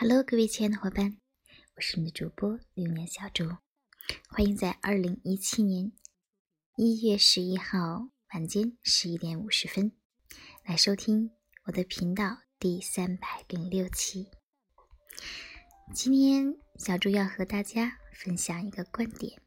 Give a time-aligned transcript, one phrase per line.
[0.00, 1.18] Hello，各位亲爱的伙伴，
[1.74, 3.48] 我是你的主播流年小猪，
[4.28, 5.90] 欢迎在二零一七年
[6.76, 9.90] 一月十一号晚间十一点五十分
[10.64, 11.32] 来收听
[11.64, 14.28] 我的频道第三百零六期。
[15.92, 19.42] 今天小猪要和大家分享一个观点：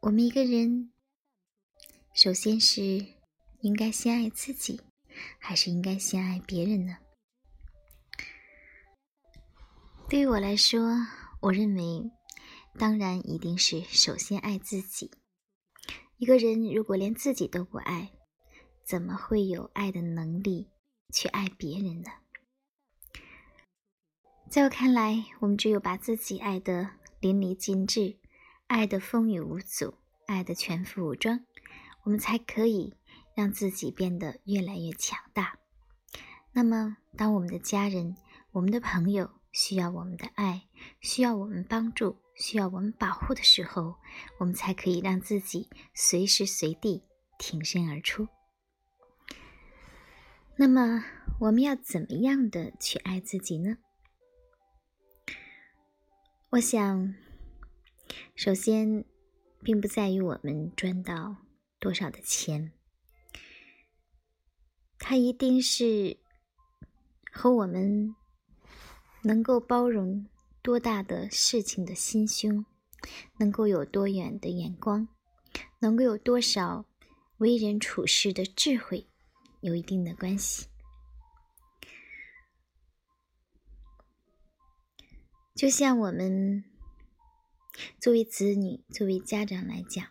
[0.00, 0.90] 我们一个人，
[2.14, 2.80] 首先是
[3.60, 4.80] 应该先爱自己，
[5.38, 6.96] 还是应该先爱别人呢？
[10.10, 10.96] 对于我来说，
[11.42, 12.10] 我认为，
[12.78, 15.10] 当然一定是首先爱自己。
[16.16, 18.10] 一个人如果连自己都不爱，
[18.86, 20.70] 怎么会有爱的能力
[21.12, 22.10] 去爱别人呢？
[24.48, 26.88] 在我看来，我们只有把自己爱得
[27.20, 28.16] 淋漓尽致，
[28.66, 31.44] 爱得风雨无阻，爱得全副武装，
[32.04, 32.96] 我们才可以
[33.36, 35.58] 让自己变得越来越强大。
[36.52, 38.16] 那么，当我们的家人、
[38.52, 40.68] 我们的朋友，需要我们的爱，
[41.00, 43.96] 需要我们帮助，需要我们保护的时候，
[44.38, 47.02] 我们才可以让自己随时随地
[47.38, 48.28] 挺身而出。
[50.56, 51.04] 那么，
[51.40, 53.78] 我们要怎么样的去爱自己呢？
[56.50, 57.14] 我想，
[58.36, 59.04] 首先，
[59.62, 61.36] 并不在于我们赚到
[61.78, 62.72] 多少的钱，
[64.98, 66.18] 它一定是
[67.32, 68.14] 和我们。
[69.22, 70.26] 能够包容
[70.62, 72.64] 多大的事情的心胸，
[73.38, 75.08] 能够有多远的眼光，
[75.80, 76.86] 能够有多少
[77.38, 79.08] 为人处事的智慧，
[79.60, 80.66] 有一定的关系。
[85.54, 86.64] 就像我们
[88.00, 90.06] 作为子女、作为家长来讲，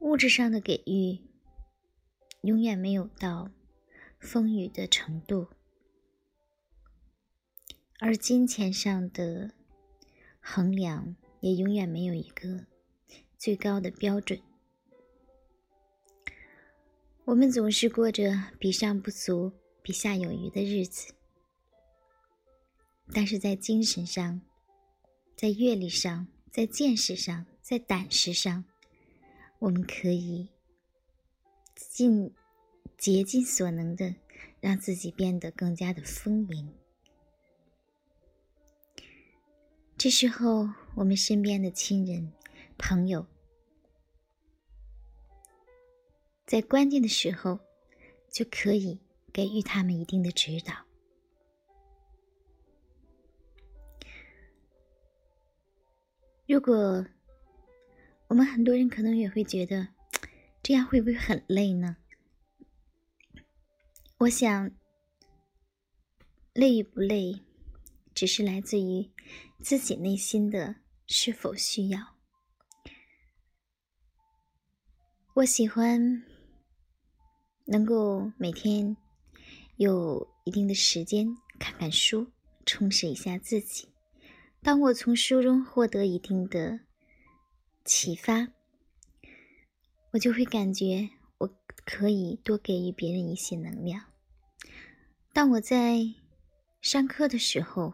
[0.00, 1.20] 物质上的给予
[2.42, 3.50] 永远没有到
[4.18, 5.48] 风雨的程度。
[7.98, 9.50] 而金钱上的
[10.38, 12.66] 衡量也永远没有一个
[13.38, 14.40] 最高的标准。
[17.24, 19.52] 我们总是过着比上不足、
[19.82, 21.14] 比下有余的日子，
[23.12, 24.40] 但是在精神上、
[25.34, 28.64] 在阅历上、在见识上、在胆识上，
[29.58, 30.50] 我们可以
[31.74, 32.32] 尽
[32.96, 34.14] 竭尽所能的
[34.60, 36.72] 让自己变得更加的丰盈。
[39.98, 42.30] 这时候，我们身边的亲人、
[42.76, 43.26] 朋友，
[46.44, 47.58] 在关键的时候，
[48.30, 49.00] 就可以
[49.32, 50.84] 给予他们一定的指导。
[56.46, 57.06] 如果
[58.28, 59.88] 我们很多人可能也会觉得，
[60.62, 61.96] 这样会不会很累呢？
[64.18, 64.70] 我想，
[66.52, 67.45] 累与不累。
[68.16, 69.08] 只是来自于
[69.62, 72.16] 自己内心的是否需要。
[75.34, 76.24] 我喜欢
[77.66, 78.96] 能够每天
[79.76, 81.28] 有一定的时间
[81.58, 82.32] 看看书，
[82.64, 83.86] 充实一下自己。
[84.62, 86.80] 当我从书中获得一定的
[87.84, 88.48] 启发，
[90.12, 91.50] 我就会感觉我
[91.84, 94.02] 可以多给予别人一些能量。
[95.34, 95.98] 当我在
[96.80, 97.92] 上课的时候，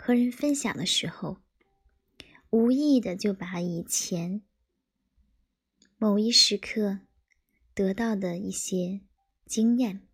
[0.00, 1.42] 和人分享的时候，
[2.50, 4.42] 无意的就把以前
[5.98, 7.00] 某一时刻
[7.74, 9.02] 得到的一些
[9.44, 10.08] 经验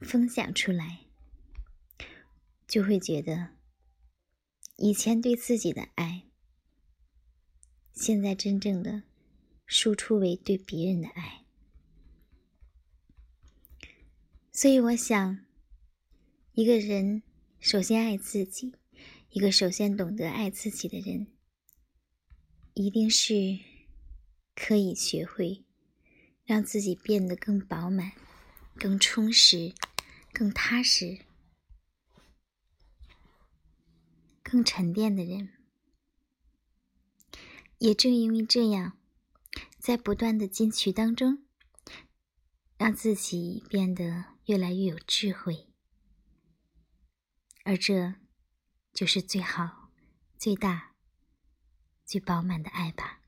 [0.00, 1.06] 分享出来，
[2.66, 3.50] 就会觉得
[4.76, 6.28] 以前对自己的爱，
[7.92, 9.02] 现在真正的
[9.66, 11.44] 输出为对别人的爱。
[14.52, 15.44] 所以，我想
[16.52, 17.24] 一个人。
[17.62, 18.74] 首先爱自己，
[19.30, 21.28] 一个首先懂得爱自己的人，
[22.74, 23.60] 一定是
[24.56, 25.64] 可以学会
[26.44, 28.10] 让自己变得更饱满、
[28.74, 29.72] 更充实、
[30.32, 31.20] 更踏实、
[34.42, 35.50] 更沉淀的人。
[37.78, 38.98] 也正因为这样，
[39.78, 41.44] 在不断的进取当中，
[42.76, 45.68] 让自己变得越来越有智慧。
[47.64, 48.14] 而这，
[48.92, 49.88] 就是最好、
[50.36, 50.96] 最大、
[52.04, 53.20] 最饱满的爱吧。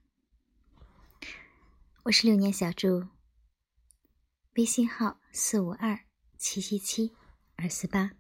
[2.02, 3.06] 我是六年小猪，
[4.56, 7.14] 微信号四五二七七七
[7.54, 8.10] 二四八。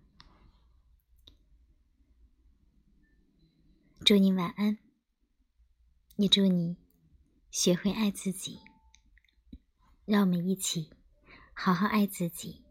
[4.04, 4.78] 祝你晚安，
[6.16, 6.76] 也祝你
[7.50, 8.60] 学会爱自己。
[10.04, 10.90] 让我们一起
[11.54, 12.63] 好好爱自己。